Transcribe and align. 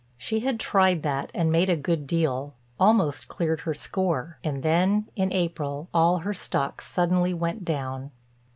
She 0.17 0.39
had 0.39 0.59
tried 0.59 1.03
that 1.03 1.29
and 1.31 1.51
made 1.51 1.69
a 1.69 1.75
good 1.77 2.07
deal—almost 2.07 3.27
cleared 3.27 3.61
her 3.61 3.75
score—and 3.75 4.63
then 4.63 5.07
in 5.15 5.31
April 5.31 5.89
all 5.93 6.17
her 6.17 6.33
stocks 6.33 6.87
suddenly 6.87 7.35
went 7.35 7.63
down. 7.63 8.09